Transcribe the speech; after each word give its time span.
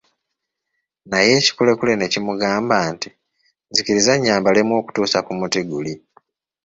Naye 1.09 1.31
ekikulekule 1.39 1.93
ne 1.95 2.07
kimugamba 2.13 2.75
nti, 2.93 3.09
nzikiriza 3.69 4.13
nnyambalemu 4.15 4.73
okutuusa 4.79 5.19
ku 5.25 5.31
muti 5.39 5.61
guli. 5.69 5.93